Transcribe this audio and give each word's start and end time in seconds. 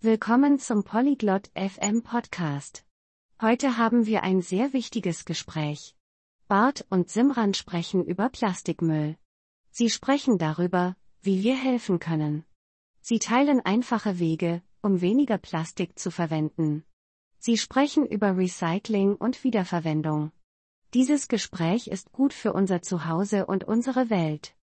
Willkommen 0.00 0.60
zum 0.60 0.84
Polyglot 0.84 1.50
FM 1.56 2.04
Podcast. 2.04 2.84
Heute 3.42 3.78
haben 3.78 4.06
wir 4.06 4.22
ein 4.22 4.42
sehr 4.42 4.72
wichtiges 4.72 5.24
Gespräch. 5.24 5.96
Bart 6.46 6.86
und 6.88 7.10
Simran 7.10 7.52
sprechen 7.52 8.04
über 8.04 8.28
Plastikmüll. 8.28 9.16
Sie 9.72 9.90
sprechen 9.90 10.38
darüber, 10.38 10.94
wie 11.20 11.42
wir 11.42 11.56
helfen 11.56 11.98
können. 11.98 12.44
Sie 13.00 13.18
teilen 13.18 13.58
einfache 13.58 14.20
Wege, 14.20 14.62
um 14.82 15.00
weniger 15.00 15.36
Plastik 15.36 15.98
zu 15.98 16.12
verwenden. 16.12 16.84
Sie 17.40 17.58
sprechen 17.58 18.06
über 18.06 18.36
Recycling 18.36 19.16
und 19.16 19.42
Wiederverwendung. 19.42 20.30
Dieses 20.94 21.26
Gespräch 21.26 21.88
ist 21.88 22.12
gut 22.12 22.32
für 22.32 22.52
unser 22.52 22.82
Zuhause 22.82 23.46
und 23.46 23.64
unsere 23.64 24.10
Welt. 24.10 24.54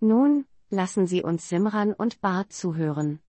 Nun, 0.00 0.46
lassen 0.68 1.06
Sie 1.06 1.22
uns 1.22 1.48
Simran 1.48 1.92
und 1.92 2.20
Bart 2.20 2.52
zuhören. 2.52 3.20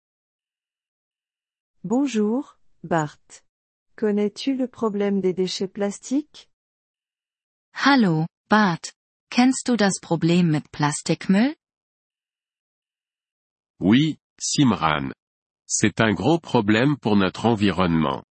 Bonjour, 1.83 2.59
Bart. 2.83 3.17
Connais-tu 3.95 4.55
le 4.55 4.67
problème 4.67 5.19
des 5.19 5.33
déchets 5.33 5.67
plastiques? 5.67 6.47
Hallo, 7.73 8.27
Bart. 8.51 8.93
Kennst 9.31 9.67
du 9.67 9.77
das 9.77 9.99
Problem 9.99 10.51
mit 10.51 10.69
Plastikmüll? 10.71 11.55
Oui, 13.79 14.19
Simran. 14.39 15.11
C'est 15.65 15.99
un 16.01 16.13
gros 16.13 16.39
problème 16.39 16.97
pour 16.99 17.15
notre 17.15 17.47
environnement. 17.47 18.23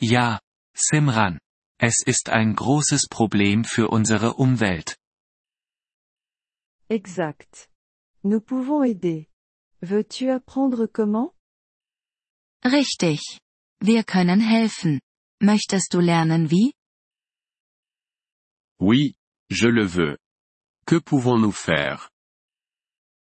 Ja, 0.00 0.40
Simran. 0.74 1.38
Es 1.78 2.02
ist 2.06 2.30
ein 2.30 2.54
großes 2.54 3.08
Problem 3.10 3.64
für 3.64 3.90
unsere 3.90 4.32
Umwelt. 4.38 4.96
Exact. 6.88 7.68
Nous 8.22 8.40
pouvons 8.40 8.82
aider. 8.82 9.28
Veux-tu 9.82 10.30
apprendre 10.30 10.86
comment? 10.86 11.34
Richtig. 12.66 13.20
Wir 13.80 14.04
können 14.04 14.40
helfen. 14.40 15.00
Möchtest 15.40 15.92
du 15.92 16.00
lernen 16.00 16.50
wie? 16.50 16.72
Oui, 18.80 19.14
je 19.50 19.68
le 19.68 19.86
veux. 19.86 20.16
Que 20.86 21.00
pouvons-nous 21.00 21.52
faire 21.56 22.08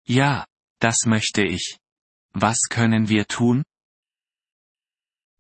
Ja, 0.08 0.46
das 0.80 1.06
möchte 1.06 1.44
ich. 1.44 1.78
Was 2.34 2.58
können 2.70 3.10
wir 3.10 3.28
tun? 3.28 3.64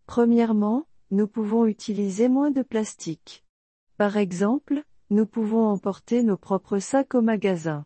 Premièrement, 0.05 0.85
nous 1.09 1.27
pouvons 1.27 1.65
utiliser 1.65 2.27
moins 2.29 2.51
de 2.51 2.63
plastique. 2.63 3.43
Par 3.97 4.15
exemple, 4.17 4.83
nous 5.09 5.25
pouvons 5.25 5.67
emporter 5.71 6.23
nos 6.23 6.37
propres 6.37 6.79
sacs 6.79 7.15
au 7.15 7.21
magasin. 7.21 7.85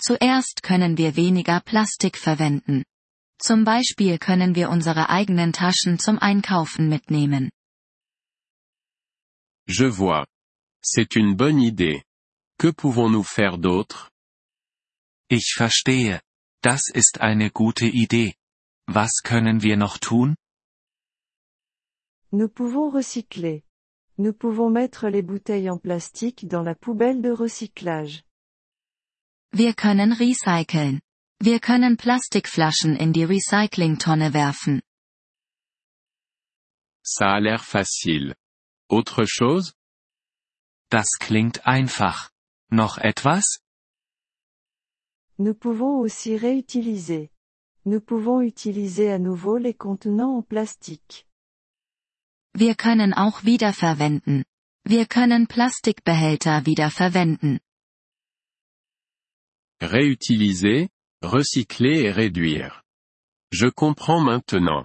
Zuerst 0.00 0.62
können 0.62 0.96
wir 0.96 1.16
weniger 1.16 1.60
Plastik 1.60 2.16
verwenden. 2.18 2.84
Zum 3.38 3.64
Beispiel 3.64 4.18
können 4.18 4.54
wir 4.54 4.70
unsere 4.70 5.08
eigenen 5.10 5.52
Taschen 5.52 5.98
zum 5.98 6.18
Einkaufen 6.18 6.88
mitnehmen. 6.88 7.50
Je 9.68 9.88
vois. 9.88 10.26
C'est 10.82 11.16
une 11.16 11.36
bonne 11.36 11.60
idée. 11.60 12.02
Que 12.58 12.70
pouvons-nous 12.72 13.24
faire 13.24 13.58
d'autre 13.58 14.10
Ich 15.28 15.54
verstehe. 15.56 16.20
Das 16.62 16.88
ist 16.88 17.20
eine 17.20 17.50
gute 17.50 17.86
Idee. 17.86 18.34
Was 18.86 19.22
können 19.22 19.62
wir 19.62 19.76
noch 19.76 19.98
tun? 19.98 20.36
Nous 22.32 22.48
pouvons 22.48 22.94
recycler. 22.94 23.62
Nous 24.18 24.32
pouvons 24.32 24.70
mettre 24.70 25.08
les 25.08 25.22
bouteilles 25.22 25.68
en 25.68 25.78
plastique 25.78 26.46
dans 26.48 26.62
la 26.62 26.74
poubelle 26.74 27.20
de 27.20 27.30
recyclage. 27.30 28.22
Wir 29.52 29.74
können 29.74 30.12
recyceln. 30.12 31.00
Wir 31.38 31.60
können 31.60 31.96
Plastikflaschen 31.96 32.96
in 32.96 33.12
die 33.12 33.24
Recyclingtonne 33.24 34.32
werfen. 34.32 34.82
Ça 37.04 37.34
a 37.34 37.38
l'air 37.38 37.60
facile. 37.62 38.34
Autre 38.88 39.26
chose 39.26 39.72
Das 40.90 41.18
klingt 41.18 41.66
einfach. 41.66 42.30
Noch 42.70 42.98
etwas? 42.98 43.60
Nous 45.38 45.54
pouvons 45.54 46.00
aussi 46.00 46.36
réutiliser. 46.36 47.30
Nous 47.84 48.00
pouvons 48.00 48.40
utiliser 48.40 49.12
à 49.12 49.18
nouveau 49.18 49.58
les 49.58 49.74
contenants 49.74 50.38
en 50.38 50.42
plastique. 50.42 51.26
Wir 52.54 52.74
können 52.74 53.12
auch 53.12 53.44
wiederverwenden. 53.44 54.44
Wir 54.84 55.06
können 55.06 55.46
Plastikbehälter 55.46 56.64
wiederverwenden. 56.64 57.60
Réutiliser, 59.82 60.88
recycler 61.22 62.04
et 62.04 62.12
réduire. 62.12 62.82
Je 63.52 63.68
comprends 63.68 64.20
maintenant. 64.20 64.84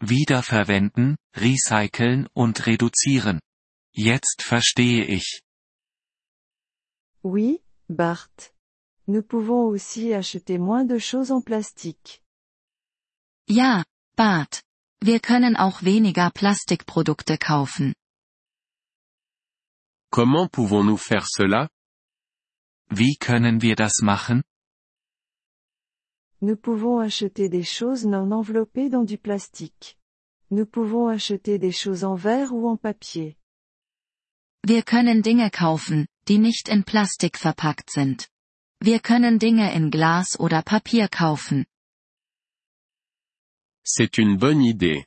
Wiederverwenden, 0.00 1.16
recyceln 1.34 2.28
und 2.34 2.58
reduzieren. 2.66 3.40
Jetzt 3.94 4.42
verstehe 4.42 5.04
ich. 5.04 5.42
Oui, 7.22 7.62
Bart. 7.88 8.54
Nous 9.06 9.22
pouvons 9.22 9.66
aussi 9.66 10.14
acheter 10.14 10.58
moins 10.58 10.84
de 10.84 10.98
choses 10.98 11.30
en 11.32 11.42
plastique. 11.42 12.22
Ja, 13.48 13.84
Bart. 14.16 14.62
Wir 15.02 15.20
können 15.20 15.56
auch 15.56 15.82
weniger 15.82 16.30
Plastikprodukte 16.30 17.38
kaufen. 17.38 17.94
Comment 20.10 20.48
pouvons-nous 20.50 20.98
faire 20.98 21.26
cela 21.26 21.68
Wie 22.90 23.16
können 23.16 23.62
wir 23.62 23.76
das 23.76 24.02
machen? 24.02 24.42
Nous 26.42 26.56
pouvons 26.56 27.00
acheter 27.00 27.48
des 27.50 27.62
choses 27.62 28.06
non 28.06 28.30
enveloppées 28.32 28.88
dans 28.88 29.04
du 29.04 29.18
plastique. 29.18 29.98
Nous 30.50 30.64
pouvons 30.64 31.08
acheter 31.08 31.58
des 31.58 31.72
choses 31.72 32.02
en 32.02 32.14
verre 32.14 32.52
ou 32.54 32.66
en 32.66 32.76
papier. 32.76 33.36
Wir 34.66 34.82
können 34.82 35.22
Dinge 35.22 35.50
kaufen, 35.50 36.06
die 36.28 36.38
nicht 36.38 36.68
in 36.68 36.82
Plastik 36.84 37.36
verpackt 37.38 37.90
sind. 37.90 38.28
Wir 38.82 39.00
können 39.00 39.38
Dinge 39.38 39.72
in 39.74 39.90
Glas 39.90 40.38
oder 40.38 40.62
Papier 40.62 41.08
kaufen. 41.08 41.66
C'est 43.84 44.18
une 44.18 44.38
bonne 44.38 44.62
idée. 44.62 45.06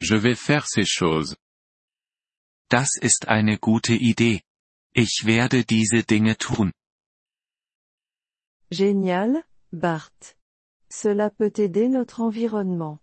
Je 0.00 0.14
vais 0.14 0.36
faire 0.36 0.66
ces 0.66 0.86
choses. 0.86 1.36
Das 2.70 2.96
ist 3.00 3.26
eine 3.28 3.58
gute 3.58 3.94
Idee. 3.94 4.42
Ich 4.94 5.24
werde 5.24 5.64
diese 5.64 6.04
Dinge 6.04 6.36
tun. 6.36 6.72
Génial, 8.70 9.44
Bart. 9.72 10.37
Cela 10.90 11.30
peut 11.30 11.52
aider 11.58 11.88
notre 11.88 12.20
environnement. 12.20 12.98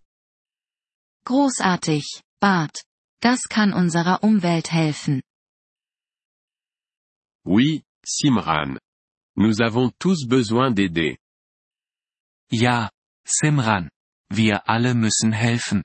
Großartig, 1.24 2.22
Bart. 2.40 2.84
Das 3.20 3.48
kann 3.48 3.72
unserer 3.72 4.22
Umwelt 4.22 4.70
helfen. 4.72 5.22
Oui, 7.44 7.84
Simran. 8.04 8.78
Nous 9.36 9.60
avons 9.60 9.90
tous 9.98 10.26
besoin 10.26 10.70
d'aider. 10.70 11.16
Ja, 12.50 12.90
Simran. 13.24 13.88
Wir 14.30 14.68
alle 14.68 14.94
müssen 14.94 15.32
helfen. 15.32 15.82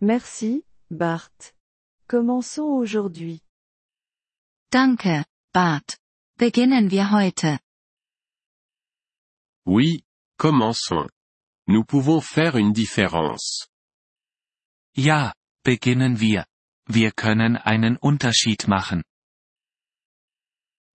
Merci, 0.00 0.64
Bart. 0.90 1.54
Commençons 2.08 2.76
aujourd'hui. 2.78 3.40
Danke, 4.70 5.24
Bart. 5.52 5.98
Beginnen 6.38 6.90
wir 6.90 7.10
heute. 7.10 7.58
Oui, 9.66 10.02
commençons. 10.40 11.06
Nous 11.66 11.84
pouvons 11.84 12.22
faire 12.22 12.56
une 12.56 12.72
différence. 12.72 13.68
Ja, 14.96 15.34
beginnen 15.64 16.18
wir. 16.18 16.46
Wir 16.86 17.12
können 17.12 17.58
einen 17.58 17.98
Unterschied 17.98 18.66
machen. 18.66 19.02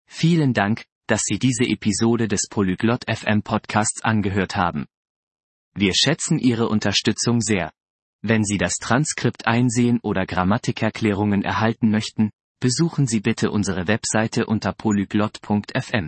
Vielen 0.07 0.53
Dank, 0.53 0.85
dass 1.07 1.23
Sie 1.25 1.39
diese 1.39 1.65
Episode 1.65 2.29
des 2.29 2.47
Polyglot 2.49 3.03
FM 3.09 3.43
Podcasts 3.43 4.01
angehört 4.01 4.55
haben. 4.55 4.85
Wir 5.75 5.93
schätzen 5.93 6.39
Ihre 6.39 6.69
Unterstützung 6.69 7.41
sehr. 7.41 7.71
Wenn 8.21 8.45
Sie 8.45 8.57
das 8.57 8.75
Transkript 8.75 9.45
einsehen 9.45 10.00
oder 10.01 10.25
Grammatikerklärungen 10.25 11.44
erhalten 11.44 11.91
möchten, 11.91 12.31
besuchen 12.62 13.07
Sie 13.07 13.19
bitte 13.19 13.51
unsere 13.51 13.88
Webseite 13.88 14.45
unter 14.45 14.71
polyglot.fm. 14.71 16.07